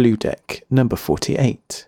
Blue 0.00 0.16
Deck 0.16 0.62
number 0.70 0.96
48. 0.96 1.86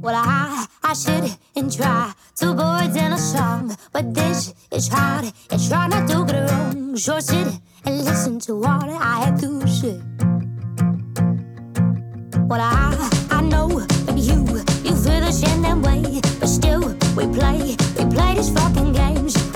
Well, 0.00 0.14
I, 0.16 0.66
I 0.82 0.94
shouldn't 0.94 1.76
try 1.76 2.14
two 2.34 2.54
boards 2.54 2.96
and 2.96 3.12
a 3.12 3.18
song, 3.18 3.76
but 3.92 4.14
this 4.14 4.54
is 4.70 4.88
hard. 4.88 5.30
It's 5.50 5.70
hard 5.70 5.90
not 5.90 6.08
to 6.08 6.24
get 6.24 6.36
it 6.36 6.50
wrong. 6.50 6.96
Sure, 6.96 7.20
sit 7.20 7.48
and 7.84 8.02
listen 8.02 8.38
to 8.46 8.54
what 8.54 8.88
I 8.88 9.26
have 9.26 9.38
to 9.42 9.68
say. 9.68 10.00
Well, 12.48 12.62
I, 12.62 13.10
I 13.30 13.42
know 13.42 13.68
that 14.06 14.16
you, 14.16 14.36
you 14.88 14.96
feel 14.96 15.20
the 15.20 15.30
same 15.30 15.82
way, 15.82 16.22
but 16.40 16.46
still 16.46 16.96
we 17.14 17.26
play, 17.26 17.76
we 17.98 18.10
play 18.10 18.36
these 18.36 18.48
fucking 18.54 18.94
games. 18.94 19.47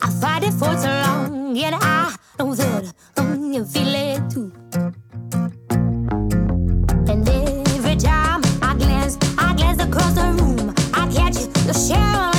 I 0.00 0.10
fight 0.20 0.44
it 0.44 0.52
for 0.52 0.76
so 0.76 0.88
long, 0.88 1.58
and 1.58 1.74
I 1.74 2.14
know 2.38 2.54
that 2.54 2.94
um, 3.16 3.52
you 3.52 3.64
feel 3.64 3.94
it 3.94 4.30
too. 4.30 4.52
And 7.10 7.28
every 7.28 7.96
time 7.96 8.42
I 8.62 8.74
glance, 8.78 9.18
I 9.36 9.54
glance 9.54 9.82
across 9.82 10.14
the 10.14 10.32
room, 10.38 10.74
I 10.94 11.08
catch 11.12 11.36
you 11.40 11.72
staring, 11.72 12.37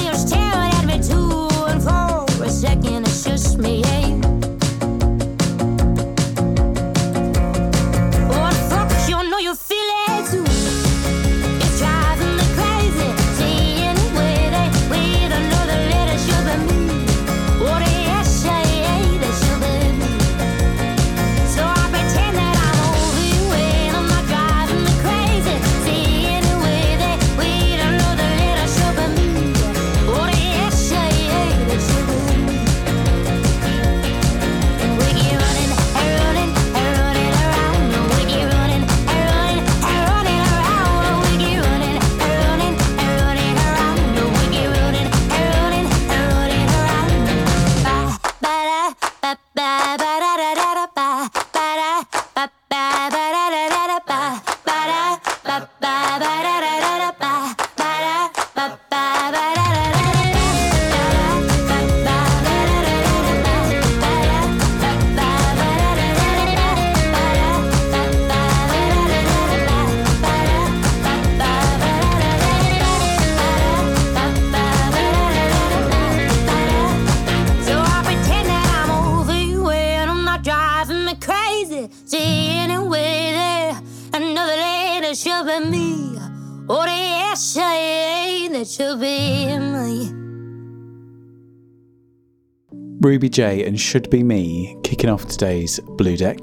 Ruby 93.10 93.28
J 93.28 93.66
and 93.66 93.82
Should 93.82 94.08
Be 94.12 94.22
Me 94.22 94.78
kicking 94.84 95.10
off 95.10 95.26
today's 95.26 95.80
Blue 95.80 96.16
Deck. 96.16 96.38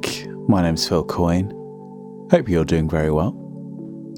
My 0.49 0.63
name's 0.63 0.89
Phil 0.89 1.05
Coyne. 1.05 1.51
Hope 2.33 2.49
you're 2.49 2.65
doing 2.65 2.91
very 2.91 3.13
well. 3.13 3.37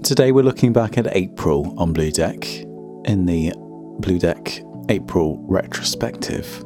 Today 0.02 0.32
we're 0.32 0.44
looking 0.44 0.72
back 0.72 0.96
at 0.96 1.14
April 1.14 1.74
on 1.78 1.92
Blue 1.92 2.10
Deck 2.10 2.46
in 3.04 3.26
the 3.26 3.52
Blue 3.98 4.18
Deck 4.18 4.62
April 4.88 5.44
retrospective. 5.46 6.64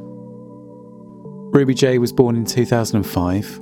Ruby 1.53 1.73
J 1.73 1.97
was 1.97 2.13
born 2.13 2.37
in 2.37 2.45
2005 2.45 3.57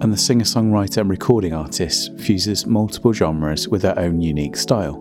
and 0.00 0.12
the 0.12 0.16
singer 0.16 0.44
songwriter 0.44 0.98
and 0.98 1.10
recording 1.10 1.54
artist 1.54 2.16
fuses 2.20 2.66
multiple 2.66 3.12
genres 3.12 3.66
with 3.66 3.82
her 3.82 3.98
own 3.98 4.20
unique 4.20 4.54
style. 4.54 4.94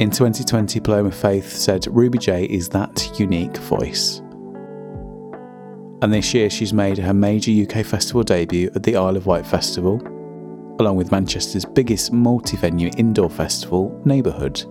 In 0.00 0.10
2020, 0.10 0.80
Paloma 0.80 1.10
Faith 1.10 1.50
said 1.50 1.86
Ruby 1.86 2.18
J 2.18 2.44
is 2.44 2.68
that 2.68 3.18
unique 3.18 3.56
voice. 3.56 4.21
And 6.02 6.12
this 6.12 6.34
year, 6.34 6.50
she's 6.50 6.72
made 6.72 6.98
her 6.98 7.14
major 7.14 7.52
UK 7.52 7.86
festival 7.86 8.24
debut 8.24 8.72
at 8.74 8.82
the 8.82 8.96
Isle 8.96 9.16
of 9.16 9.26
Wight 9.26 9.46
Festival, 9.46 10.00
along 10.80 10.96
with 10.96 11.12
Manchester's 11.12 11.64
biggest 11.64 12.12
multi 12.12 12.56
venue 12.56 12.90
indoor 12.96 13.30
festival, 13.30 13.96
Neighbourhood. 14.04 14.64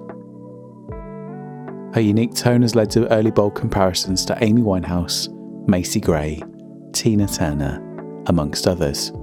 Her 1.96 2.02
unique 2.02 2.36
tone 2.36 2.64
has 2.64 2.76
led 2.76 2.90
to 2.92 3.10
early 3.14 3.32
bold 3.32 3.56
comparisons 3.56 4.26
to 4.26 4.38
Amy 4.44 4.62
Winehouse, 4.62 5.30
Macy 5.70 6.02
Gray, 6.02 6.44
Tina 6.92 7.30
Turner, 7.30 7.80
amongst 8.28 8.68
others. 8.68 9.14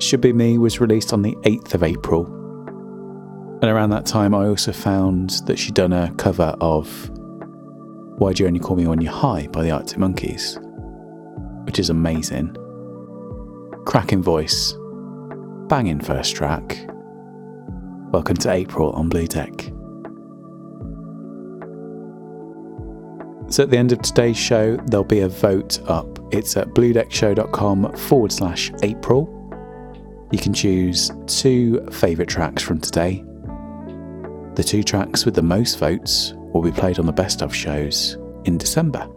Should 0.00 0.22
Be 0.22 0.32
Me 0.32 0.56
was 0.56 0.80
released 0.80 1.12
on 1.12 1.20
the 1.20 1.36
8th 1.42 1.74
of 1.74 1.82
April, 1.82 2.24
and 3.60 3.70
around 3.70 3.90
that 3.90 4.06
time, 4.06 4.34
I 4.34 4.46
also 4.46 4.72
found 4.72 5.30
that 5.44 5.58
she'd 5.58 5.74
done 5.74 5.92
a 5.92 6.14
cover 6.14 6.56
of 6.60 7.10
Why'd 8.18 8.40
You 8.40 8.48
Only 8.48 8.58
Call 8.58 8.74
Me 8.74 8.84
When 8.84 9.00
You're 9.00 9.12
High 9.12 9.46
by 9.46 9.62
the 9.62 9.70
Arctic 9.70 9.96
Monkeys, 9.96 10.58
which 11.66 11.78
is 11.78 11.88
amazing. 11.88 12.56
Cracking 13.86 14.24
voice, 14.24 14.74
banging 15.68 16.00
first 16.00 16.34
track. 16.34 16.84
Welcome 18.10 18.36
to 18.38 18.50
April 18.50 18.90
on 18.90 19.08
Blue 19.08 19.28
Deck. 19.28 19.70
So 23.52 23.62
at 23.62 23.70
the 23.70 23.78
end 23.78 23.92
of 23.92 24.02
today's 24.02 24.36
show, 24.36 24.78
there'll 24.86 25.04
be 25.04 25.20
a 25.20 25.28
vote 25.28 25.78
up. 25.88 26.18
It's 26.32 26.56
at 26.56 26.70
bluedeckshow.com 26.70 27.96
forward 27.96 28.32
slash 28.32 28.72
April. 28.82 29.32
You 30.32 30.40
can 30.40 30.52
choose 30.52 31.12
two 31.28 31.86
favourite 31.92 32.28
tracks 32.28 32.64
from 32.64 32.80
today. 32.80 33.24
The 34.56 34.64
two 34.64 34.82
tracks 34.82 35.24
with 35.24 35.36
the 35.36 35.42
most 35.42 35.78
votes 35.78 36.34
will 36.60 36.70
be 36.70 36.76
played 36.76 36.98
on 36.98 37.06
the 37.06 37.12
best 37.12 37.40
of 37.40 37.54
shows 37.54 38.18
in 38.44 38.58
December. 38.58 39.08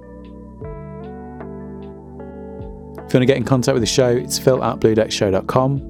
If 3.05 3.13
you 3.13 3.17
want 3.17 3.23
to 3.23 3.25
get 3.25 3.37
in 3.37 3.43
contact 3.43 3.73
with 3.73 3.81
the 3.81 3.87
show, 3.87 4.09
it's 4.09 4.37
phil 4.37 4.63
at 4.63 4.79
bluedeckshow.com. 4.79 5.81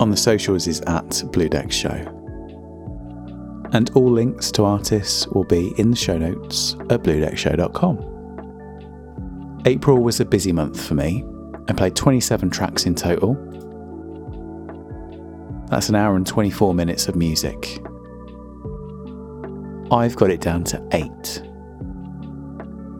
On 0.00 0.10
the 0.10 0.16
socials 0.16 0.66
is 0.66 0.80
at 0.82 1.08
bluedeckshow. 1.08 2.14
And 3.72 3.90
all 3.94 4.10
links 4.10 4.50
to 4.52 4.64
artists 4.64 5.26
will 5.28 5.44
be 5.44 5.72
in 5.78 5.90
the 5.90 5.96
show 5.96 6.18
notes 6.18 6.74
at 6.90 7.02
bluedeckshow.com. 7.02 8.16
April 9.66 10.02
was 10.02 10.20
a 10.20 10.24
busy 10.24 10.52
month 10.52 10.82
for 10.84 10.94
me. 10.94 11.24
I 11.68 11.74
played 11.74 11.94
27 11.94 12.50
tracks 12.50 12.86
in 12.86 12.94
total. 12.94 13.34
That's 15.68 15.90
an 15.90 15.94
hour 15.94 16.16
and 16.16 16.26
24 16.26 16.74
minutes 16.74 17.08
of 17.08 17.14
music. 17.14 17.80
I've 19.90 20.16
got 20.16 20.30
it 20.30 20.40
down 20.40 20.64
to 20.64 20.86
eight. 20.92 21.42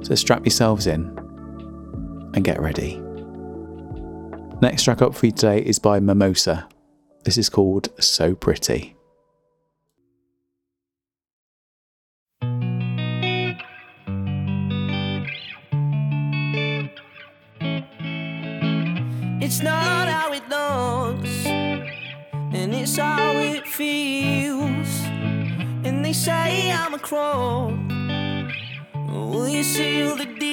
So 0.04 0.14
strap 0.14 0.44
yourselves 0.44 0.86
in 0.86 1.16
and 2.34 2.42
get 2.42 2.60
ready. 2.60 3.00
Next 4.62 4.84
track 4.84 5.02
up 5.02 5.14
for 5.14 5.26
you 5.26 5.32
today 5.32 5.60
is 5.60 5.78
by 5.78 6.00
Mimosa. 6.00 6.66
This 7.24 7.36
is 7.36 7.50
called 7.50 7.88
So 8.02 8.34
Pretty. 8.34 8.96
It's 19.40 19.62
not 19.62 20.08
how 20.08 20.32
it 20.32 20.48
looks, 20.48 21.46
and 21.46 22.74
it's 22.74 22.96
how 22.96 23.32
it 23.32 23.66
feels. 23.66 24.87
They 26.08 26.14
say 26.14 26.72
I'm 26.72 26.94
a 26.94 26.98
crook. 26.98 27.74
Will 29.12 29.46
you 29.46 29.62
seal 29.62 30.16
the 30.16 30.24
deal? 30.24 30.48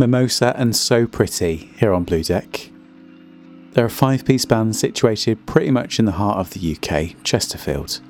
Mimosa 0.00 0.54
and 0.56 0.74
So 0.74 1.06
Pretty 1.06 1.72
here 1.76 1.92
on 1.92 2.04
Blue 2.04 2.24
Deck. 2.24 2.70
They're 3.72 3.84
a 3.84 3.90
five 3.90 4.24
piece 4.24 4.46
band 4.46 4.74
situated 4.74 5.44
pretty 5.44 5.70
much 5.70 5.98
in 5.98 6.06
the 6.06 6.12
heart 6.12 6.38
of 6.38 6.48
the 6.50 6.74
UK, 6.74 7.22
Chesterfield. 7.22 8.00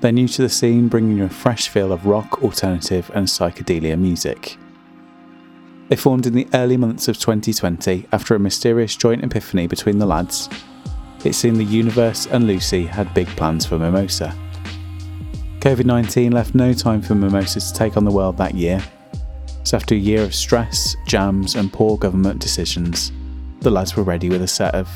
They're 0.00 0.12
new 0.12 0.28
to 0.28 0.40
the 0.40 0.48
scene, 0.48 0.88
bringing 0.88 1.18
you 1.18 1.24
a 1.24 1.28
fresh 1.28 1.68
feel 1.68 1.92
of 1.92 2.06
rock, 2.06 2.42
alternative, 2.42 3.10
and 3.14 3.26
psychedelia 3.26 3.98
music. 3.98 4.56
They 5.90 5.96
formed 5.96 6.24
in 6.24 6.32
the 6.32 6.48
early 6.54 6.78
months 6.78 7.06
of 7.06 7.18
2020 7.18 8.06
after 8.12 8.34
a 8.34 8.40
mysterious 8.40 8.96
joint 8.96 9.22
epiphany 9.22 9.66
between 9.66 9.98
the 9.98 10.06
lads. 10.06 10.48
It 11.22 11.34
seemed 11.34 11.58
the 11.58 11.64
universe 11.64 12.28
and 12.28 12.46
Lucy 12.46 12.86
had 12.86 13.12
big 13.12 13.26
plans 13.36 13.66
for 13.66 13.78
Mimosa. 13.78 14.34
COVID 15.58 15.84
19 15.84 16.32
left 16.32 16.54
no 16.54 16.72
time 16.72 17.02
for 17.02 17.14
Mimosa 17.14 17.60
to 17.60 17.74
take 17.74 17.98
on 17.98 18.04
the 18.04 18.10
world 18.10 18.38
that 18.38 18.54
year, 18.54 18.82
so 19.64 19.76
after 19.76 19.94
a 19.94 19.98
year 19.98 20.22
of 20.22 20.34
stress, 20.34 20.96
jams, 21.06 21.54
and 21.54 21.72
poor 21.72 21.96
government 21.96 22.40
decisions, 22.40 23.12
the 23.60 23.70
lads 23.70 23.96
were 23.96 24.02
ready 24.02 24.28
with 24.28 24.42
a 24.42 24.48
set 24.48 24.74
of 24.74 24.88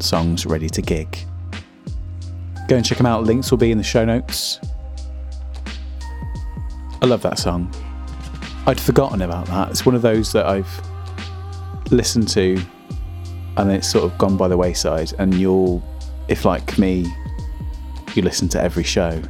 songs 0.00 0.46
ready 0.46 0.68
to 0.70 0.82
gig. 0.82 1.18
Go 2.68 2.76
and 2.76 2.84
check 2.84 2.98
them 2.98 3.06
out, 3.06 3.24
links 3.24 3.50
will 3.50 3.58
be 3.58 3.70
in 3.70 3.78
the 3.78 3.84
show 3.84 4.04
notes. 4.04 4.60
I 7.02 7.06
love 7.06 7.22
that 7.22 7.38
song. 7.38 7.72
I'd 8.66 8.80
forgotten 8.80 9.22
about 9.22 9.46
that. 9.46 9.70
It's 9.70 9.86
one 9.86 9.94
of 9.94 10.02
those 10.02 10.32
that 10.32 10.46
I've 10.46 10.82
listened 11.90 12.28
to 12.28 12.60
and 13.56 13.70
it's 13.70 13.88
sort 13.88 14.04
of 14.04 14.16
gone 14.18 14.36
by 14.36 14.48
the 14.48 14.56
wayside. 14.56 15.12
And 15.18 15.34
you'll, 15.34 15.82
if 16.28 16.44
like 16.44 16.78
me, 16.78 17.06
you 18.14 18.22
listen 18.22 18.48
to 18.50 18.60
every 18.60 18.84
show, 18.84 19.22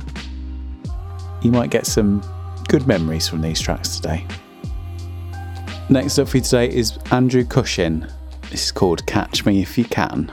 you 1.42 1.50
might 1.52 1.71
get 1.71 1.87
some 1.87 2.23
good 2.68 2.87
memories 2.87 3.28
from 3.28 3.40
these 3.40 3.61
tracks 3.61 3.97
today. 3.97 4.26
Next 5.88 6.19
up 6.19 6.26
for 6.26 6.38
you 6.38 6.43
today 6.43 6.69
is 6.69 6.99
Andrew 7.12 7.45
Cushin. 7.45 8.11
This 8.50 8.64
is 8.64 8.73
called 8.73 9.07
Catch 9.07 9.47
Me 9.47 9.62
If 9.62 9.78
You 9.78 9.85
Can. 9.85 10.33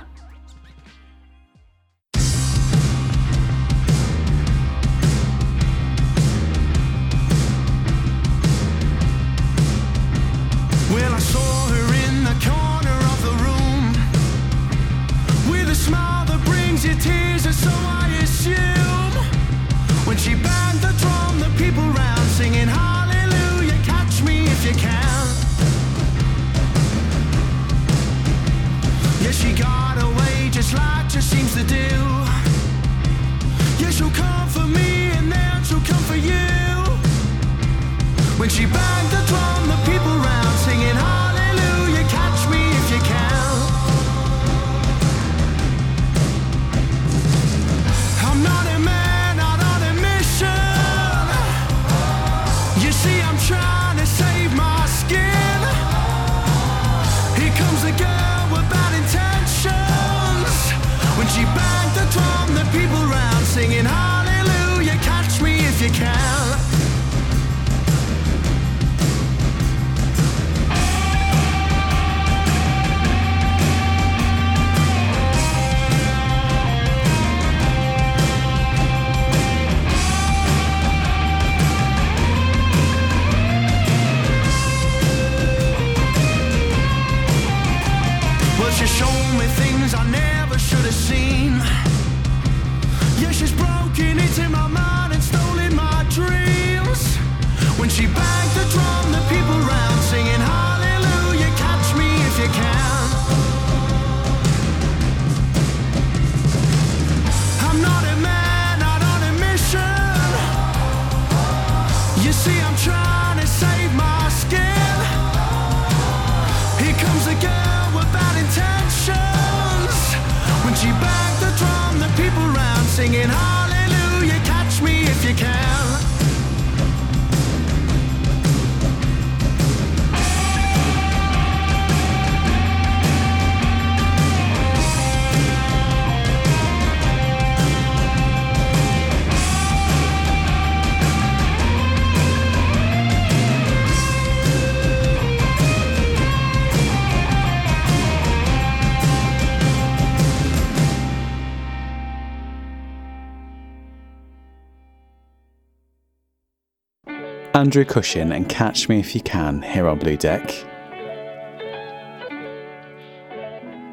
Andrew 157.63 157.85
Cushin 157.85 158.35
and 158.35 158.49
Catch 158.49 158.89
Me 158.89 158.99
If 158.99 159.15
You 159.15 159.21
Can 159.21 159.61
here 159.61 159.87
on 159.87 159.97
Blue 159.97 160.17
Deck. 160.17 160.45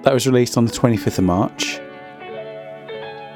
That 0.02 0.12
was 0.12 0.26
released 0.26 0.56
on 0.56 0.64
the 0.64 0.72
25th 0.72 1.18
of 1.18 1.24
March. 1.24 1.78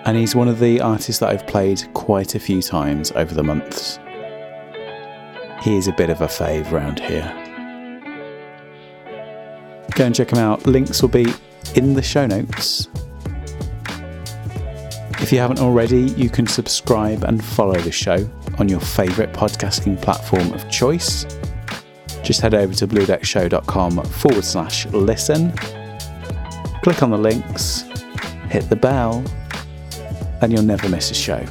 And 0.05 0.17
he's 0.17 0.35
one 0.35 0.49
of 0.49 0.59
the 0.59 0.81
artists 0.81 1.21
that 1.21 1.29
I've 1.31 1.47
played 1.47 1.87
quite 1.95 2.35
a 2.35 2.41
few 2.41 2.63
times 2.63 3.13
over 3.13 3.33
the 3.33 3.45
months. 3.45 4.01
He 5.63 5.77
is 5.77 5.87
a 5.87 5.93
bit 5.93 6.11
of 6.11 6.21
a 6.21 6.27
fave 6.27 6.73
around 6.73 6.99
here. 6.99 7.31
Go 9.95 10.07
and 10.07 10.15
check 10.17 10.33
him 10.33 10.41
out. 10.41 10.67
Links 10.67 11.01
will 11.01 11.11
be 11.11 11.33
in 11.77 11.95
the 11.95 12.03
show 12.03 12.27
notes. 12.27 12.89
If 15.25 15.33
you 15.33 15.39
haven't 15.39 15.61
already, 15.61 16.03
you 16.19 16.29
can 16.29 16.47
subscribe 16.47 17.25
and 17.25 17.43
follow 17.43 17.81
the 17.81 17.91
show 17.91 18.31
on 18.59 18.69
your 18.69 18.79
favourite 18.79 19.33
podcasting 19.33 19.99
platform 20.03 20.53
of 20.53 20.71
choice. 20.71 21.25
Just 22.23 22.43
head 22.43 22.53
over 22.53 22.75
to 22.75 22.87
bluedeckshow.com 22.87 24.05
forward 24.05 24.45
slash 24.45 24.85
listen. 24.89 25.53
Click 26.83 27.03
on 27.03 27.09
the 27.11 27.17
links, 27.17 27.85
hit 28.51 28.69
the 28.69 28.77
bell, 28.77 29.25
and 30.43 30.53
you'll 30.53 30.63
never 30.63 30.91
miss 30.91 31.11
a 31.11 31.15
show. 31.15 31.43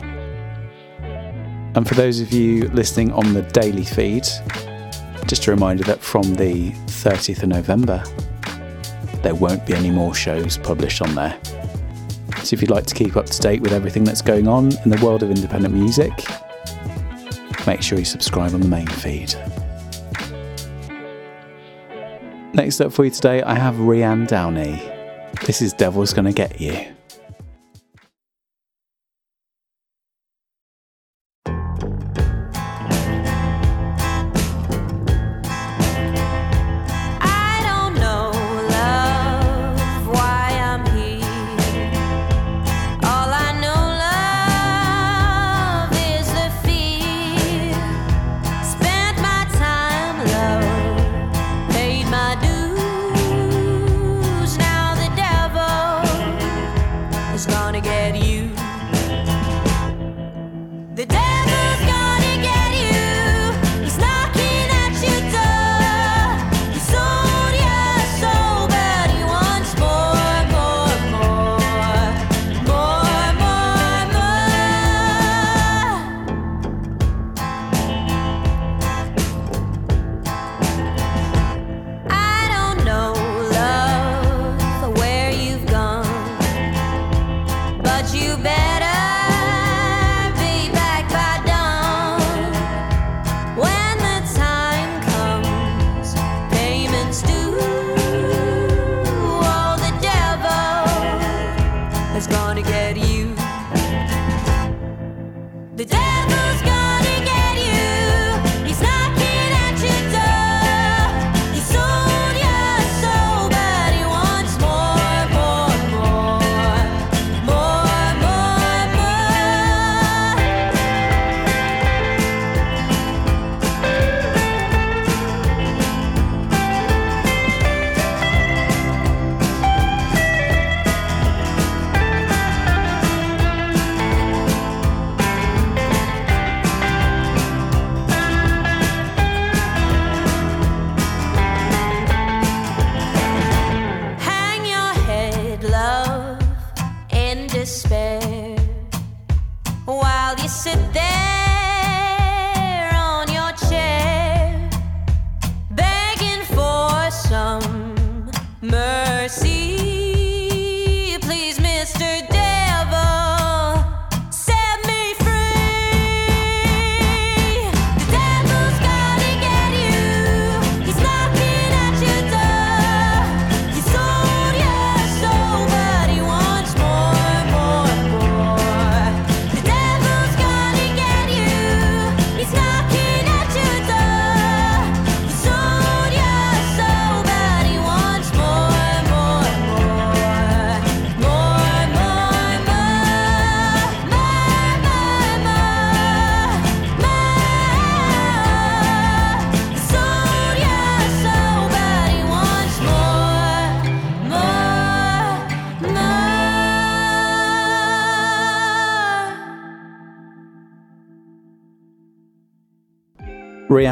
And 1.73 1.87
for 1.87 1.95
those 1.95 2.19
of 2.19 2.31
you 2.31 2.67
listening 2.69 3.11
on 3.11 3.33
the 3.33 3.41
daily 3.41 3.85
feed, 3.85 4.27
just 5.25 5.47
a 5.47 5.51
reminder 5.51 5.83
that 5.85 5.99
from 5.99 6.35
the 6.35 6.69
30th 6.69 7.41
of 7.41 7.49
November, 7.49 8.03
there 9.23 9.33
won't 9.33 9.65
be 9.65 9.73
any 9.73 9.89
more 9.89 10.13
shows 10.13 10.59
published 10.59 11.01
on 11.01 11.15
there. 11.15 11.39
So 12.43 12.53
if 12.53 12.61
you'd 12.61 12.71
like 12.71 12.85
to 12.87 12.93
keep 12.93 13.15
up 13.15 13.25
to 13.27 13.41
date 13.41 13.61
with 13.61 13.71
everything 13.71 14.03
that's 14.03 14.21
going 14.21 14.49
on 14.49 14.71
in 14.83 14.89
the 14.89 15.03
world 15.03 15.23
of 15.23 15.31
independent 15.31 15.73
music, 15.73 16.11
make 17.65 17.81
sure 17.81 17.97
you 17.97 18.05
subscribe 18.05 18.53
on 18.53 18.59
the 18.59 18.67
main 18.67 18.87
feed. 18.87 19.33
Next 22.53 22.81
up 22.81 22.91
for 22.91 23.05
you 23.05 23.11
today, 23.11 23.41
I 23.41 23.55
have 23.55 23.75
Rianne 23.75 24.27
Downey. 24.27 24.81
This 25.45 25.61
is 25.61 25.73
Devil's 25.73 26.13
Gonna 26.13 26.33
Get 26.33 26.59
You. 26.59 26.85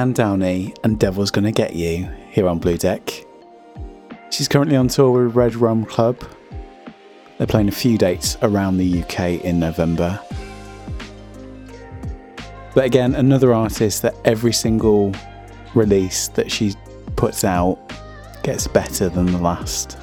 Downey 0.10 0.74
and 0.84 1.00
Devil's 1.00 1.30
Gonna 1.30 1.52
Get 1.52 1.76
You 1.76 2.10
here 2.32 2.48
on 2.48 2.58
Blue 2.58 2.76
Deck. 2.76 3.24
She's 4.32 4.48
currently 4.48 4.76
on 4.76 4.88
tour 4.88 5.26
with 5.26 5.36
Red 5.36 5.54
Rum 5.54 5.86
Club. 5.86 6.20
They're 7.38 7.46
playing 7.46 7.68
a 7.68 7.72
few 7.72 8.00
dates 8.00 8.36
around 8.42 8.78
the 8.78 9.04
UK 9.04 9.44
in 9.46 9.60
November. 9.60 10.20
But 12.74 12.86
again, 12.86 13.14
another 13.14 13.54
artist 13.54 14.02
that 14.02 14.16
every 14.26 14.54
single 14.54 15.14
release 15.76 16.30
that 16.30 16.52
she 16.52 16.74
puts 17.16 17.44
out 17.44 17.78
gets 18.42 18.68
better 18.68 19.08
than 19.08 19.28
the 19.28 19.38
last. 19.38 20.00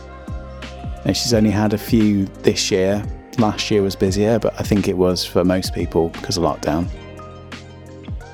And 1.05 1.17
she's 1.17 1.35
only 1.35 1.51
had 1.51 1.73
a 1.73 1.79
few 1.79 2.27
this 2.43 2.71
year. 2.71 3.05
Last 3.39 3.69
year 3.69 3.83
was 3.83 3.97
busier, 3.97 4.39
but 4.39 4.55
I 4.61 4.63
think 4.63 4.87
it 4.87 4.97
was 4.97 5.25
for 5.25 5.45
most 5.45 5.75
people 5.75 6.11
because 6.11 6.37
of 6.37 6.45
lockdown. 6.45 6.87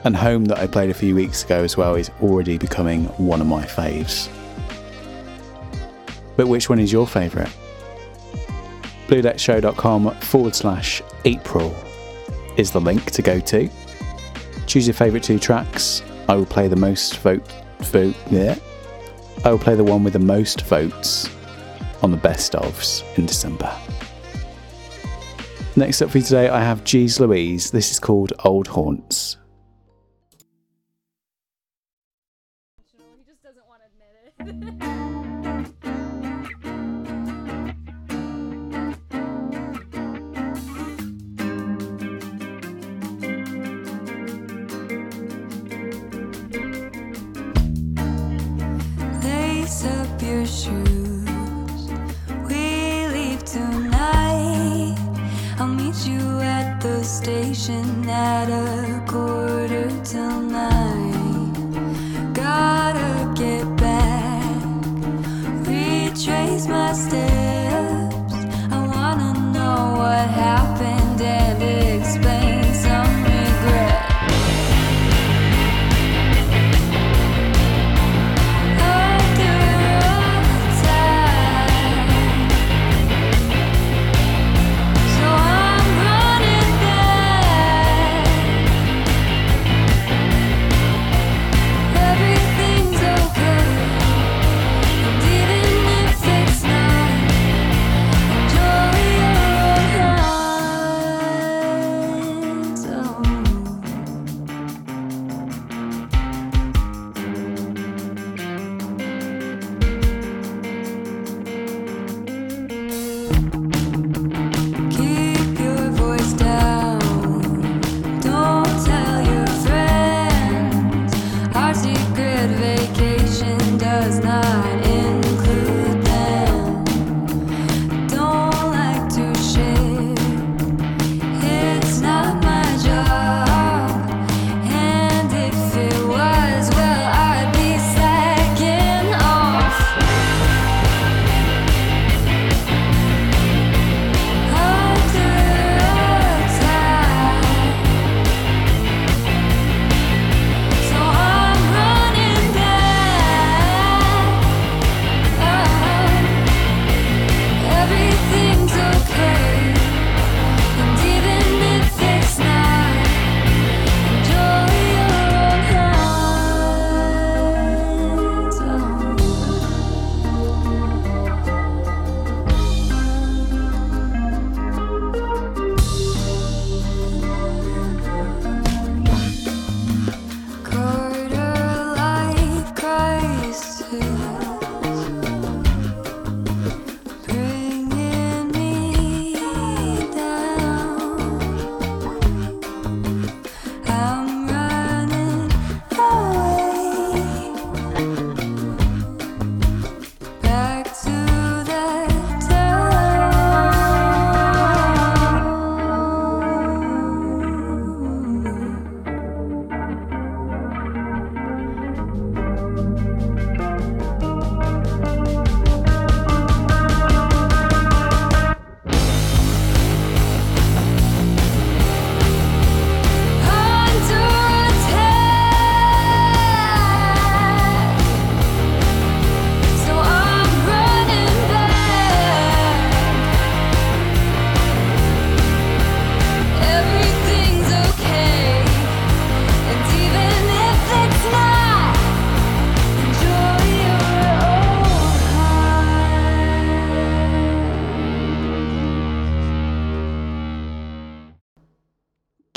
And 0.04 0.14
Home, 0.16 0.44
that 0.46 0.58
I 0.58 0.66
played 0.66 0.90
a 0.90 0.94
few 0.94 1.14
weeks 1.14 1.44
ago 1.44 1.64
as 1.64 1.76
well, 1.76 1.94
is 1.94 2.10
already 2.22 2.58
becoming 2.58 3.04
one 3.16 3.40
of 3.40 3.46
my 3.46 3.64
faves. 3.64 4.28
But 6.36 6.46
which 6.46 6.68
one 6.68 6.78
is 6.78 6.92
your 6.92 7.06
favourite? 7.06 7.50
BlueDeckShow.com 9.08 10.14
forward 10.20 10.54
slash 10.54 11.02
April 11.24 11.74
is 12.56 12.70
the 12.70 12.80
link 12.80 13.10
to 13.12 13.22
go 13.22 13.40
to. 13.40 13.70
Choose 14.66 14.86
your 14.86 14.94
favourite 14.94 15.22
two 15.22 15.38
tracks. 15.38 16.02
I 16.28 16.34
will 16.34 16.46
play 16.46 16.68
the 16.68 16.76
most 16.76 17.18
vote 17.18 17.46
vote 17.80 18.16
yeah. 18.30 18.56
I 19.44 19.50
will 19.50 19.58
play 19.58 19.74
the 19.74 19.84
one 19.84 20.04
with 20.04 20.14
the 20.14 20.18
most 20.18 20.62
votes 20.62 21.28
on 22.02 22.10
the 22.10 22.16
best 22.16 22.52
ofs 22.52 23.02
in 23.18 23.26
December. 23.26 23.70
Next 25.76 26.00
up 26.02 26.10
for 26.10 26.18
you 26.18 26.24
today, 26.24 26.48
I 26.48 26.60
have 26.60 26.84
Geez 26.84 27.20
Louise. 27.20 27.70
This 27.70 27.90
is 27.90 27.98
called 27.98 28.32
Old 28.44 28.68
Haunts. 28.68 29.36
At 56.44 56.80
the 56.80 57.02
station 57.02 58.08
at 58.08 58.48
a 58.48 59.04
quarter 59.06 59.88
till 60.04 60.43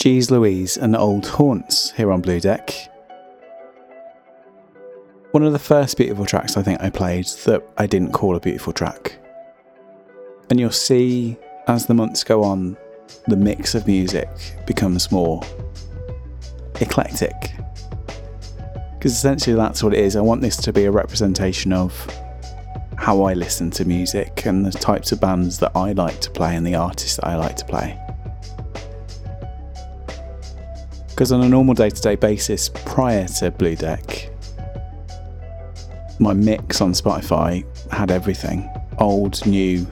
Geez 0.08 0.32
Louise 0.32 0.78
and 0.78 0.96
Old 0.96 1.28
Haunts 1.28 1.92
here 1.92 2.14
on 2.14 2.22
Blue 2.22 2.40
Deck. 2.40 2.74
One 5.32 5.44
of 5.44 5.52
the 5.52 5.60
first 5.60 5.98
beautiful 5.98 6.26
tracks 6.26 6.56
I 6.56 6.62
think 6.62 6.80
I 6.80 6.90
played 6.90 7.26
that 7.44 7.62
I 7.78 7.88
didn't 7.88 8.14
call 8.14 8.38
a 8.38 8.40
beautiful 8.40 8.72
track. 8.72 9.20
And 10.50 10.62
you'll 10.62 10.72
see 10.72 11.36
as 11.68 11.88
the 11.88 11.94
months 11.94 12.24
go 12.24 12.42
on, 12.42 12.78
the 13.28 13.36
mix 13.36 13.76
of 13.76 13.86
music 13.86 14.30
becomes 14.66 15.12
more 15.12 15.44
eclectic. 16.80 17.52
Because 18.94 19.12
essentially 19.12 19.58
that's 19.58 19.84
what 19.84 19.94
it 19.94 20.00
is. 20.00 20.16
I 20.16 20.22
want 20.22 20.40
this 20.40 20.56
to 20.56 20.72
be 20.72 20.86
a 20.86 20.92
representation 20.92 21.74
of 21.74 21.94
how 22.96 23.24
I 23.24 23.34
listen 23.34 23.70
to 23.72 23.84
music 23.84 24.46
and 24.46 24.66
the 24.66 24.72
types 24.72 25.12
of 25.12 25.20
bands 25.20 25.60
that 25.60 25.74
I 25.76 25.92
like 25.92 26.22
to 26.22 26.32
play 26.32 26.56
and 26.56 26.66
the 26.66 26.76
artists 26.76 27.18
that 27.18 27.28
I 27.28 27.36
like 27.36 27.58
to 27.58 27.66
play. 27.66 28.07
Because 31.18 31.32
on 31.32 31.42
a 31.42 31.50
normal 31.50 31.74
day 31.74 31.90
to 31.90 32.00
day 32.00 32.16
basis, 32.16 32.70
prior 32.70 33.28
to 33.40 33.50
Blue 33.50 33.76
Deck, 33.76 34.30
my 36.20 36.32
mix 36.32 36.80
on 36.80 36.94
Spotify 36.94 37.66
had 37.92 38.12
everything 38.12 38.70
old, 39.00 39.44
new, 39.48 39.88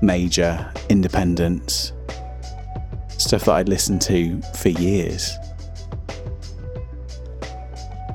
major, 0.00 0.72
independent, 0.88 1.92
stuff 3.18 3.44
that 3.44 3.56
I'd 3.56 3.68
listened 3.68 4.00
to 4.02 4.40
for 4.54 4.70
years. 4.70 5.36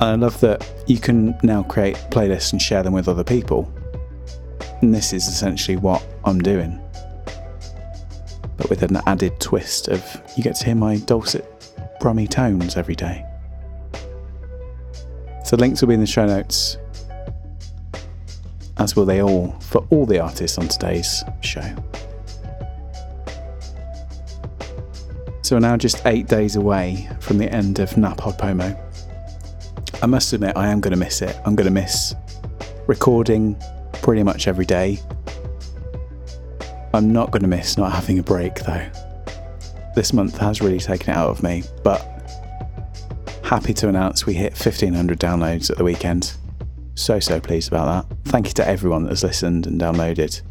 I 0.02 0.16
love 0.16 0.40
that 0.40 0.68
you 0.88 0.98
can 0.98 1.38
now 1.44 1.62
create 1.62 1.98
playlists 2.10 2.52
and 2.52 2.60
share 2.60 2.82
them 2.82 2.94
with 2.94 3.08
other 3.08 3.24
people. 3.24 3.72
And 4.82 4.92
this 4.92 5.14
is 5.14 5.28
essentially 5.28 5.78
what 5.78 6.04
I'm 6.26 6.40
doing. 6.40 6.82
But 8.58 8.72
with 8.72 8.82
an 8.82 8.98
added 9.06 9.40
twist 9.40 9.88
of 9.88 10.04
you 10.36 10.42
get 10.42 10.56
to 10.56 10.66
hear 10.66 10.74
my 10.74 10.98
dulcet, 10.98 11.58
brummy 12.00 12.28
tones 12.28 12.78
every 12.78 12.96
day. 12.96 13.26
So 15.46 15.58
links 15.58 15.82
will 15.82 15.88
be 15.88 15.96
in 15.96 16.00
the 16.00 16.06
show 16.08 16.26
notes, 16.26 16.78
as 18.78 18.96
will 18.96 19.06
they 19.06 19.22
all 19.22 19.52
for 19.60 19.86
all 19.90 20.06
the 20.06 20.20
artists 20.20 20.58
on 20.58 20.68
today's 20.68 21.24
show. 21.42 21.76
So 25.42 25.56
we're 25.56 25.62
now 25.62 25.78
just 25.78 26.06
eight 26.06 26.28
days 26.28 26.56
away 26.56 27.10
from 27.20 27.40
the 27.40 27.52
end 27.52 27.80
of 27.80 27.90
NaPodPoMo. 27.92 28.80
I 30.02 30.06
must 30.06 30.32
admit, 30.32 30.56
I 30.56 30.68
am 30.68 30.80
going 30.80 30.92
to 30.92 31.00
miss 31.00 31.24
it. 31.24 31.36
I'm 31.46 31.56
going 31.56 31.66
to 31.66 31.74
miss 31.74 32.14
recording 32.86 33.56
pretty 33.94 34.22
much 34.22 34.48
every 34.48 34.66
day. 34.66 35.00
I'm 36.94 37.12
not 37.12 37.32
going 37.32 37.42
to 37.42 37.48
miss 37.48 37.78
not 37.78 37.92
having 37.92 38.20
a 38.20 38.24
break 38.24 38.56
though. 38.60 39.09
This 40.00 40.14
month 40.14 40.38
has 40.38 40.62
really 40.62 40.80
taken 40.80 41.10
it 41.10 41.18
out 41.18 41.30
of 41.30 41.44
me, 41.44 41.62
but 41.84 42.00
happy 43.44 43.74
to 43.74 43.90
announce 43.90 44.26
we 44.26 44.34
hit 44.34 44.54
1500 44.54 45.20
downloads 45.20 45.70
at 45.70 45.78
the 45.78 45.84
weekend. 45.84 46.38
So, 46.96 47.20
so 47.20 47.42
pleased 47.42 47.68
about 47.68 48.08
that. 48.08 48.18
Thank 48.32 48.48
you 48.48 48.54
to 48.54 48.66
everyone 48.66 49.04
that 49.04 49.10
has 49.10 49.26
listened 49.26 49.68
and 49.68 49.78
downloaded. 49.78 50.42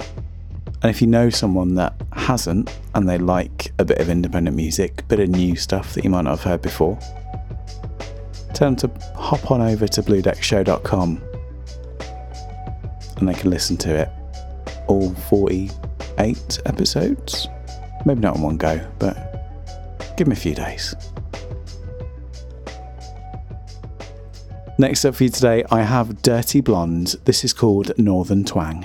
And 0.00 0.84
if 0.84 1.02
you 1.02 1.06
know 1.06 1.28
someone 1.28 1.74
that 1.74 1.92
hasn't 2.14 2.74
and 2.94 3.06
they 3.06 3.18
like 3.18 3.74
a 3.78 3.84
bit 3.84 3.98
of 3.98 4.08
independent 4.08 4.56
music, 4.56 5.02
a 5.02 5.04
bit 5.04 5.20
of 5.20 5.28
new 5.28 5.54
stuff 5.54 5.92
that 5.92 6.02
you 6.02 6.08
might 6.08 6.22
not 6.22 6.30
have 6.30 6.42
heard 6.42 6.62
before, 6.62 6.98
tell 8.54 8.72
them 8.72 8.76
to 8.76 8.90
hop 9.16 9.50
on 9.50 9.60
over 9.60 9.86
to 9.86 10.02
bluedeckshow.com 10.02 11.20
and 13.18 13.28
they 13.28 13.34
can 13.34 13.50
listen 13.50 13.76
to 13.76 13.94
it. 13.94 14.08
All 14.88 15.12
48 15.12 16.60
episodes. 16.64 17.48
Maybe 18.04 18.20
not 18.20 18.36
in 18.36 18.42
one 18.42 18.56
go, 18.56 18.80
but 18.98 19.16
give 20.16 20.26
them 20.26 20.32
a 20.32 20.36
few 20.36 20.54
days. 20.54 20.94
Next 24.78 25.04
up 25.04 25.14
for 25.14 25.24
you 25.24 25.30
today, 25.30 25.64
I 25.70 25.82
have 25.82 26.22
Dirty 26.22 26.60
Blonde. 26.60 27.16
This 27.24 27.44
is 27.44 27.52
called 27.52 27.92
Northern 27.98 28.44
Twang. 28.44 28.84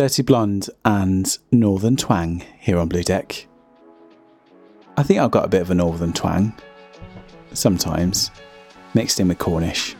Dirty 0.00 0.22
Blonde 0.22 0.70
and 0.82 1.36
Northern 1.52 1.94
Twang 1.94 2.42
here 2.58 2.78
on 2.78 2.88
Blue 2.88 3.02
Deck. 3.02 3.46
I 4.96 5.02
think 5.02 5.20
I've 5.20 5.30
got 5.30 5.44
a 5.44 5.48
bit 5.48 5.60
of 5.60 5.70
a 5.70 5.74
Northern 5.74 6.14
Twang, 6.14 6.54
sometimes, 7.52 8.30
mixed 8.94 9.20
in 9.20 9.28
with 9.28 9.38
Cornish. 9.38 9.94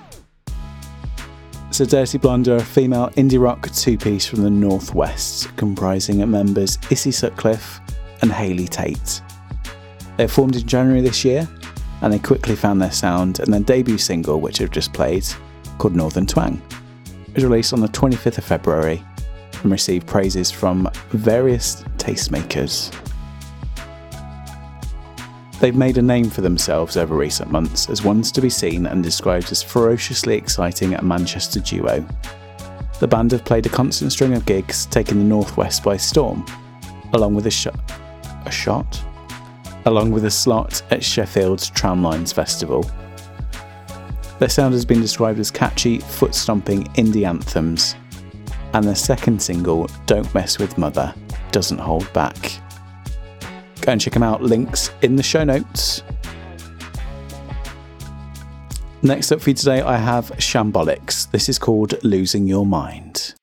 So, 1.70 1.84
Dirty 1.84 2.16
Blonde 2.16 2.48
are 2.48 2.56
a 2.56 2.64
female 2.64 3.10
indie 3.10 3.38
rock 3.38 3.70
two 3.72 3.98
piece 3.98 4.24
from 4.24 4.42
the 4.42 4.48
Northwest, 4.48 5.54
comprising 5.58 6.26
members 6.30 6.78
Issy 6.88 7.12
Sutcliffe 7.12 7.78
and 8.22 8.32
Hayley 8.32 8.68
Tate. 8.68 9.20
They 10.16 10.26
formed 10.26 10.56
in 10.56 10.66
January 10.66 11.02
this 11.02 11.26
year, 11.26 11.46
and 12.00 12.10
they 12.10 12.18
quickly 12.18 12.56
found 12.56 12.80
their 12.80 12.90
sound, 12.90 13.40
and 13.40 13.52
their 13.52 13.60
debut 13.60 13.98
single, 13.98 14.40
which 14.40 14.62
I've 14.62 14.70
just 14.70 14.94
played, 14.94 15.26
called 15.76 15.94
Northern 15.94 16.24
Twang, 16.24 16.62
was 17.34 17.44
released 17.44 17.74
on 17.74 17.82
the 17.82 17.88
25th 17.88 18.38
of 18.38 18.44
February 18.44 19.04
and 19.62 19.72
received 19.72 20.06
praises 20.06 20.50
from 20.50 20.90
various 21.10 21.82
tastemakers. 21.96 22.94
They've 25.60 25.76
made 25.76 25.98
a 25.98 26.02
name 26.02 26.30
for 26.30 26.40
themselves 26.40 26.96
over 26.96 27.14
recent 27.14 27.50
months 27.50 27.90
as 27.90 28.02
ones 28.02 28.32
to 28.32 28.40
be 28.40 28.48
seen 28.48 28.86
and 28.86 29.02
described 29.02 29.52
as 29.52 29.62
ferociously 29.62 30.34
exciting 30.34 30.94
a 30.94 31.02
Manchester 31.02 31.60
duo. 31.60 32.06
The 32.98 33.06
band 33.08 33.32
have 33.32 33.44
played 33.44 33.66
a 33.66 33.70
constant 33.70 34.12
string 34.12 34.32
of 34.32 34.46
gigs, 34.46 34.86
taking 34.86 35.18
the 35.18 35.24
Northwest 35.24 35.84
by 35.84 35.98
storm, 35.98 36.46
along 37.12 37.34
with 37.34 37.46
a 37.46 37.50
shot. 37.50 37.78
A 38.46 38.50
shot? 38.50 39.02
Along 39.84 40.10
with 40.10 40.24
a 40.24 40.30
slot 40.30 40.82
at 40.90 41.04
Sheffield's 41.04 41.70
Tramlines 41.70 42.32
Festival. 42.32 42.90
Their 44.38 44.48
sound 44.48 44.72
has 44.72 44.86
been 44.86 45.02
described 45.02 45.38
as 45.38 45.50
catchy, 45.50 45.98
foot 45.98 46.34
stomping 46.34 46.84
indie 46.94 47.28
anthems, 47.28 47.96
and 48.72 48.84
their 48.84 48.94
second 48.94 49.40
single, 49.42 49.88
Don't 50.06 50.32
Mess 50.34 50.58
with 50.58 50.78
Mother, 50.78 51.14
doesn't 51.52 51.78
hold 51.78 52.10
back. 52.12 52.36
Go 53.80 53.92
and 53.92 54.00
check 54.00 54.12
them 54.12 54.22
out, 54.22 54.42
links 54.42 54.90
in 55.02 55.16
the 55.16 55.22
show 55.22 55.44
notes. 55.44 56.02
Next 59.02 59.32
up 59.32 59.40
for 59.40 59.50
you 59.50 59.54
today, 59.54 59.80
I 59.80 59.96
have 59.96 60.30
Shambolics. 60.32 61.30
This 61.30 61.48
is 61.48 61.58
called 61.58 62.02
Losing 62.04 62.46
Your 62.46 62.66
Mind. 62.66 63.34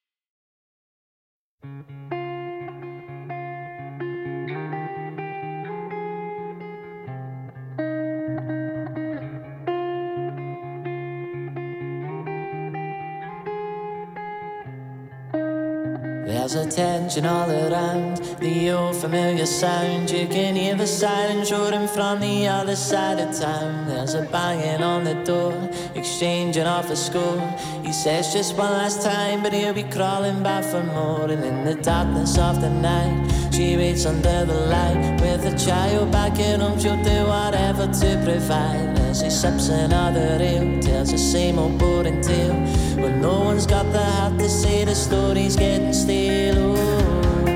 There's 16.48 16.66
attention 16.66 17.26
all 17.26 17.52
around, 17.52 18.20
the 18.40 18.72
old 18.72 18.96
familiar 18.96 19.46
sound. 19.46 20.10
You 20.10 20.30
can 20.30 20.56
hear 20.56 20.76
the 20.76 20.88
silence 20.88 21.52
roaring 21.52 21.90
from 21.90 22.22
the 22.22 22.48
other 22.48 22.78
side 22.78 23.20
of 23.20 23.38
town. 23.38 23.86
There's 23.86 24.14
a 24.14 24.22
banging 24.22 24.82
on 24.82 25.04
the 25.04 25.16
door, 25.26 25.70
exchanging 25.94 26.66
off 26.66 26.90
a 26.90 26.96
score. 26.96 27.42
He 27.84 27.92
says 27.92 28.32
just 28.32 28.56
one 28.56 28.72
last 28.72 29.02
time, 29.02 29.44
but 29.44 29.52
he'll 29.52 29.74
be 29.74 29.84
crawling 29.84 30.42
back 30.42 30.64
for 30.64 30.84
more. 30.84 31.30
And 31.30 31.44
in 31.44 31.66
the 31.66 31.76
darkness 31.76 32.38
of 32.38 32.62
the 32.62 32.70
night, 32.70 33.30
she 33.54 33.76
waits 33.76 34.06
under 34.06 34.46
the 34.46 34.68
light. 34.68 35.20
With 35.20 35.54
a 35.54 35.58
child 35.58 36.14
back 36.14 36.40
at 36.40 36.62
home, 36.62 36.80
she'll 36.80 37.04
do 37.04 37.26
whatever 37.26 37.88
to 37.88 38.22
provide. 38.24 38.98
As 39.00 39.20
he 39.20 39.30
sips 39.30 39.68
another 39.68 40.38
ale, 40.40 40.82
tells 40.82 41.12
the 41.12 41.18
same 41.18 41.60
old 41.60 41.78
boring 41.78 42.22
tale. 42.22 42.56
But 43.02 43.14
no 43.22 43.40
one's 43.42 43.66
got 43.66 43.92
the 43.92 44.04
heart 44.04 44.40
to 44.40 44.50
say 44.50 44.84
the 44.86 44.96
story's 44.96 45.56
getting 45.56 45.94
stale. 45.94 46.76
Oh. 46.78 47.48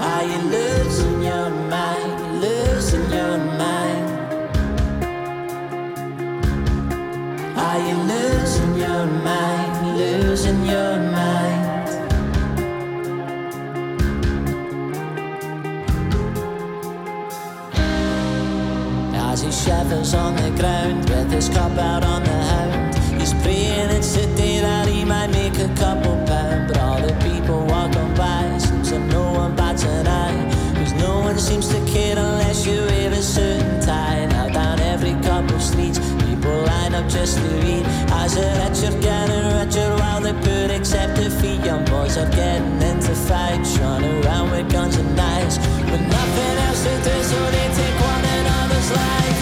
Ah, 0.00 0.20
Are 0.20 0.24
you 0.24 0.38
losing 0.56 1.22
your 1.22 1.50
mind? 1.74 2.40
Losing 2.40 3.06
your 3.18 3.38
mind? 3.62 4.06
Ah, 7.56 7.74
Are 7.74 7.80
you 7.88 7.96
losing 8.14 8.74
your 8.84 9.06
mind? 9.28 9.98
Losing 9.98 10.64
your 10.66 10.96
mind? 11.12 11.64
As 19.14 19.42
he 19.42 19.50
shivers 19.52 20.14
on 20.14 20.36
the 20.36 20.50
ground 20.58 21.08
with 21.10 21.30
his 21.30 21.48
cup 21.48 21.72
out 21.78 22.04
on 22.04 22.25
line 37.26 37.34
up 37.34 37.34
just 37.34 37.38
to 37.38 37.66
eat. 37.66 37.86
As 38.12 38.34
the 38.34 38.42
rich 38.42 38.82
are 38.88 39.00
getting 39.00 39.46
richer 39.58 39.96
while 39.96 40.20
the 40.20 40.32
defeat, 41.14 41.64
young 41.64 41.84
boys 41.86 42.16
are 42.16 42.30
getting 42.30 42.80
into 42.82 43.14
fights, 43.14 43.78
running 43.78 44.24
around 44.24 44.50
with 44.50 44.70
guns 44.70 44.96
and 44.96 45.16
knives, 45.16 45.58
with 45.90 46.00
nothing 46.00 46.56
else 46.66 46.82
to 46.84 46.94
do, 47.04 47.22
so 47.22 47.50
they 47.50 47.68
take 47.74 48.00
one 48.00 48.24
another's 48.24 48.90
lives. 48.90 49.35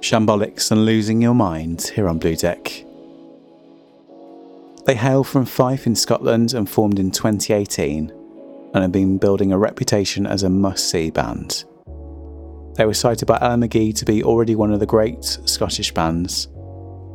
Shambolics 0.00 0.70
and 0.70 0.84
Losing 0.84 1.22
Your 1.22 1.34
Mind 1.34 1.90
here 1.94 2.08
on 2.08 2.18
Blue 2.18 2.36
Deck. 2.36 2.84
They 4.84 4.94
hail 4.94 5.24
from 5.24 5.46
Fife 5.46 5.86
in 5.86 5.96
Scotland 5.96 6.54
and 6.54 6.68
formed 6.68 6.98
in 6.98 7.10
2018 7.10 8.12
and 8.74 8.82
have 8.82 8.92
been 8.92 9.18
building 9.18 9.52
a 9.52 9.58
reputation 9.58 10.26
as 10.26 10.42
a 10.42 10.50
must 10.50 10.90
see 10.90 11.10
band. 11.10 11.64
They 12.76 12.84
were 12.84 12.94
cited 12.94 13.26
by 13.26 13.38
Alan 13.38 13.62
McGee 13.62 13.96
to 13.96 14.04
be 14.04 14.22
already 14.22 14.54
one 14.54 14.72
of 14.72 14.80
the 14.80 14.86
great 14.86 15.24
Scottish 15.24 15.92
bands, 15.92 16.46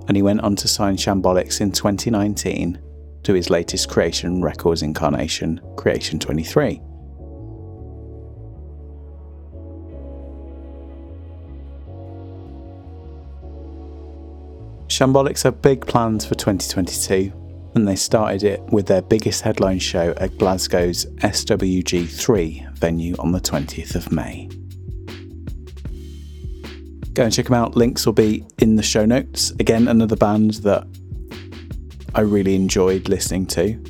and 0.08 0.18
he 0.18 0.24
went 0.24 0.42
on 0.42 0.56
to 0.58 0.68
sign 0.68 0.98
Shambolics 0.98 1.62
in 1.62 1.72
2019 1.72 2.80
to 3.24 3.34
his 3.34 3.52
latest 3.52 3.90
Creation 3.90 4.42
Records 4.42 4.82
incarnation, 4.82 5.62
Creation 5.78 6.18
23. 6.18 6.82
Shambolics 15.02 15.42
have 15.46 15.64
big 15.64 15.84
plans 15.88 16.28
for 16.28 16.36
2022, 16.36 17.72
and 17.74 17.88
they 17.88 17.96
started 17.96 18.44
it 18.44 18.62
with 18.66 18.86
their 18.86 19.02
biggest 19.02 19.42
headline 19.42 19.80
show 19.80 20.14
at 20.18 20.38
Glasgow's 20.38 21.08
SWG3 21.24 22.78
venue 22.78 23.16
on 23.18 23.32
the 23.32 23.42
20th 23.42 23.96
of 23.96 24.12
May. 24.12 24.48
Go 27.14 27.24
and 27.24 27.34
check 27.34 27.46
them 27.46 27.56
out. 27.56 27.76
Links 27.76 28.06
will 28.06 28.14
be 28.14 28.46
in 28.60 28.76
the 28.76 28.84
show 28.84 29.04
notes. 29.04 29.50
Again, 29.60 29.88
another 29.88 30.16
band 30.16 30.54
that 30.66 30.86
I 32.14 32.22
really 32.22 32.54
enjoyed 32.54 33.10
listening 33.10 33.48
to. 33.48 33.84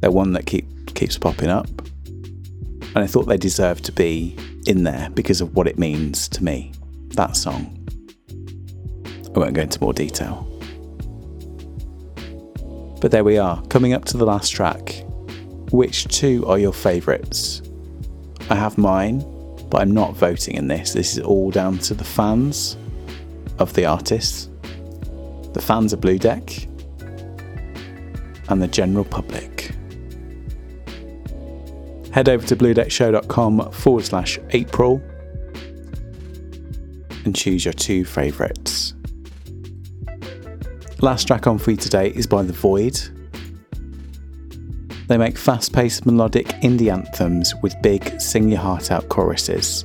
They're 0.00 0.10
one 0.10 0.34
that 0.34 0.44
keep, 0.44 0.94
keeps 0.94 1.16
popping 1.16 1.48
up. 1.48 1.70
And 1.70 2.98
I 2.98 3.06
thought 3.06 3.22
they 3.22 3.38
deserved 3.38 3.82
to 3.86 3.92
be 3.92 4.36
in 4.66 4.84
there 4.84 5.08
because 5.08 5.40
of 5.40 5.56
what 5.56 5.66
it 5.66 5.78
means 5.78 6.28
to 6.28 6.44
me, 6.44 6.74
that 7.14 7.34
song. 7.34 7.77
I 9.38 9.42
won't 9.42 9.54
go 9.54 9.62
into 9.62 9.80
more 9.80 9.92
detail. 9.92 10.46
But 13.00 13.12
there 13.12 13.22
we 13.22 13.38
are, 13.38 13.62
coming 13.66 13.92
up 13.92 14.04
to 14.06 14.16
the 14.16 14.26
last 14.26 14.50
track. 14.50 15.04
Which 15.70 16.08
two 16.08 16.44
are 16.46 16.58
your 16.58 16.72
favourites? 16.72 17.62
I 18.50 18.56
have 18.56 18.76
mine, 18.78 19.24
but 19.70 19.80
I'm 19.80 19.92
not 19.92 20.16
voting 20.16 20.56
in 20.56 20.66
this. 20.66 20.92
This 20.92 21.16
is 21.16 21.22
all 21.22 21.52
down 21.52 21.78
to 21.78 21.94
the 21.94 22.02
fans 22.02 22.76
of 23.60 23.72
the 23.74 23.86
artists, 23.86 24.48
the 25.52 25.62
fans 25.62 25.92
of 25.92 26.00
Blue 26.00 26.18
Deck, 26.18 26.66
and 28.48 28.60
the 28.60 28.66
general 28.66 29.04
public. 29.04 29.70
Head 32.10 32.28
over 32.28 32.44
to 32.44 32.56
bluedeckshow.com 32.56 33.70
forward 33.70 34.04
slash 34.04 34.40
April 34.50 35.00
and 37.24 37.36
choose 37.36 37.64
your 37.64 37.74
two 37.74 38.04
favourites. 38.04 38.87
Last 41.00 41.28
track 41.28 41.46
on 41.46 41.58
for 41.58 41.70
you 41.70 41.76
today 41.76 42.08
is 42.08 42.26
by 42.26 42.42
The 42.42 42.52
Voyd. 42.52 43.14
They 45.06 45.16
make 45.16 45.38
fast 45.38 45.72
paced 45.72 46.04
melodic 46.04 46.48
indie 46.62 46.92
anthems 46.92 47.54
with 47.62 47.80
big 47.82 48.20
sing 48.20 48.48
your 48.48 48.58
heart 48.58 48.90
out 48.90 49.08
choruses. 49.08 49.84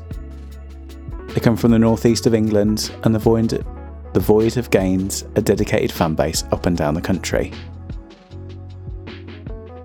They 1.27 1.39
come 1.39 1.55
from 1.55 1.69
the 1.69 1.77
northeast 1.77 2.25
of 2.25 2.33
England, 2.33 2.91
and 3.03 3.13
The 3.13 3.19
Voyd, 3.19 3.63
the 4.13 4.19
Voyd 4.19 4.55
have 4.55 4.71
gained 4.71 5.23
a 5.35 5.41
dedicated 5.41 5.91
fan 5.91 6.15
base 6.15 6.45
up 6.51 6.65
and 6.65 6.75
down 6.75 6.95
the 6.95 7.01
country. 7.01 7.51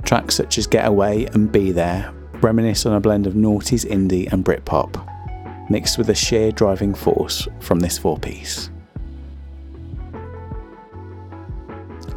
Tracks 0.05 0.35
such 0.35 0.57
as 0.57 0.67
Get 0.67 0.87
Away 0.87 1.27
and 1.27 1.53
Be 1.53 1.73
There 1.73 2.11
reminisce 2.41 2.87
on 2.87 2.95
a 2.95 3.01
blend 3.01 3.27
of 3.27 3.35
noughties 3.35 3.85
indie 3.85 4.33
and 4.33 4.47
Britpop, 4.47 5.69
mixed 5.69 5.99
with 5.99 6.09
a 6.09 6.15
sheer 6.15 6.53
driving 6.53 6.95
force 6.95 7.47
from 7.61 7.81
this 7.81 7.99
four 7.99 8.17
piece. 8.17 8.71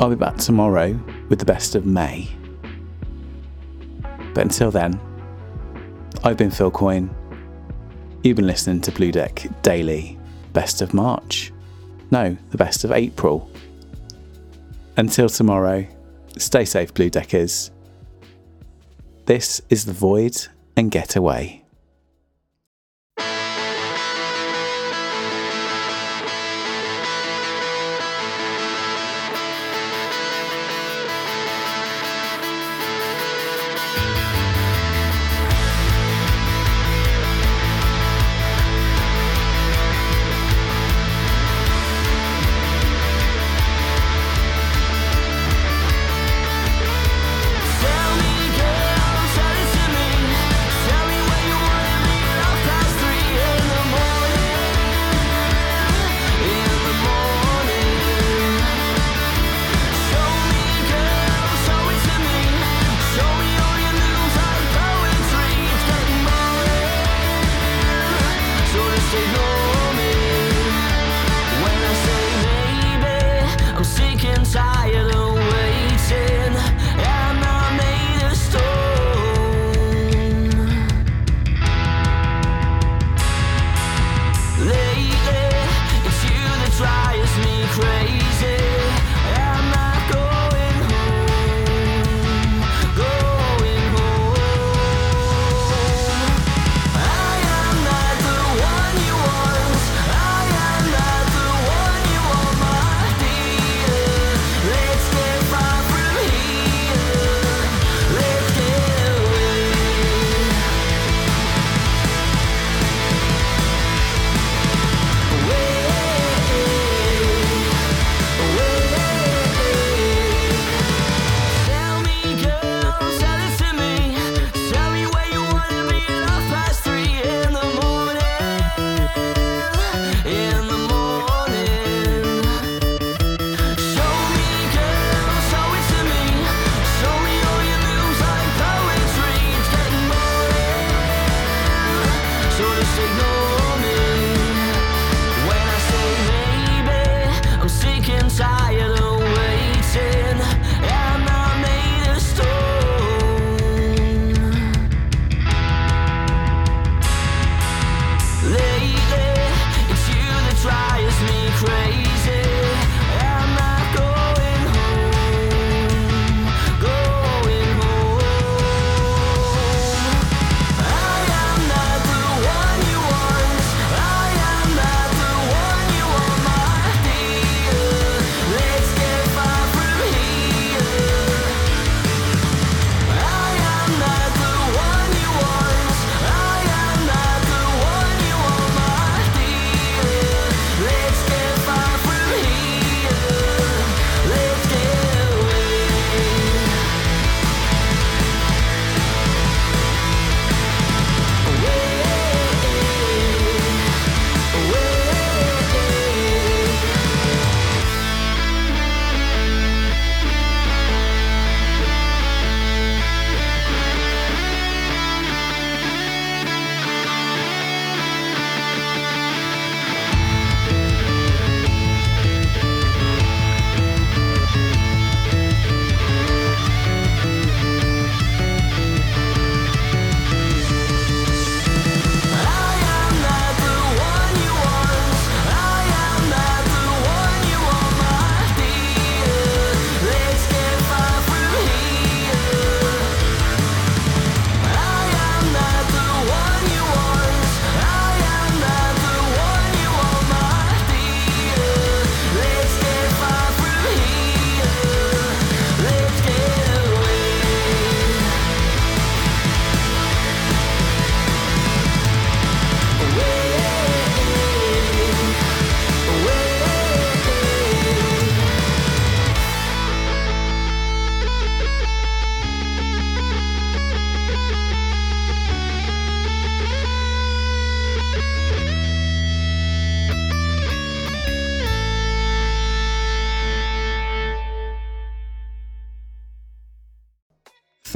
I'll 0.02 0.10
be 0.10 0.16
back 0.16 0.38
tomorrow 0.38 1.00
with 1.30 1.38
the 1.38 1.46
best 1.46 1.76
of 1.76 1.86
May. 1.86 2.28
But 4.34 4.42
until 4.42 4.72
then, 4.72 5.00
I've 6.24 6.38
been 6.38 6.50
Phil 6.50 6.72
Coyne. 6.72 7.14
You've 8.24 8.38
been 8.38 8.48
listening 8.48 8.82
to 8.82 8.92
Blue 8.92 9.12
Deck 9.12 9.46
Daily, 9.62 10.18
best 10.54 10.82
of 10.82 10.96
March. 10.96 11.54
No, 12.10 12.36
the 12.50 12.58
best 12.58 12.84
of 12.84 12.92
April. 12.92 13.48
Until 14.98 15.30
tomorrow, 15.30 15.86
stay 16.36 16.66
safe, 16.66 16.96
Blue 16.96 17.12
Deckers. 17.12 17.70
This 19.28 19.62
is 19.70 19.86
The 19.86 19.94
Voyd 19.94 20.48
and 20.76 20.90
Get 20.90 21.16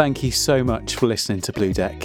Thank 0.05 0.21
you 0.21 0.29
so 0.29 0.63
much 0.63 0.97
for 0.97 1.07
listening 1.07 1.41
to 1.41 1.51
Blue 1.51 1.73
Deck. 1.73 1.99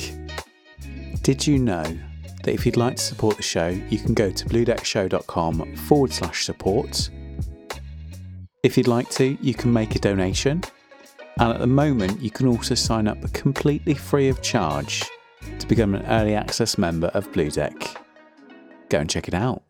Did 1.21 1.47
you 1.47 1.59
know 1.59 1.83
that 1.83 2.49
if 2.49 2.65
you'd 2.65 2.79
like 2.79 2.97
to 2.97 3.03
support 3.03 3.37
the 3.37 3.43
show, 3.43 3.69
you 3.91 3.99
can 3.99 4.15
go 4.15 4.31
to 4.31 4.47
bluedeckshow.com 4.47 5.77
forward 5.77 6.11
slash 6.11 6.47
support. 6.47 7.11
If 8.63 8.79
you'd 8.79 8.89
like 8.89 9.11
to, 9.11 9.37
you 9.43 9.53
can 9.53 9.71
make 9.71 9.97
a 9.97 9.99
donation. 9.99 10.63
And 11.41 11.53
at 11.53 11.59
the 11.59 11.67
moment, 11.67 12.23
you 12.23 12.31
can 12.31 12.47
also 12.47 12.75
sign 12.75 13.07
up 13.07 13.31
completely 13.35 13.93
free 13.93 14.31
of 14.31 14.41
charge 14.41 15.05
to 15.59 15.67
become 15.67 15.95
an 15.95 16.07
early 16.07 16.35
access 16.35 16.79
member 16.79 17.09
of 17.09 17.31
Blue 17.35 17.51
Deck. 17.51 17.75
Go 18.89 19.01
and 19.01 19.11
check 19.11 19.29
it 19.29 19.35
out. 19.35 19.63